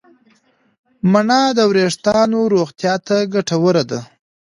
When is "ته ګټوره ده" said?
3.07-3.99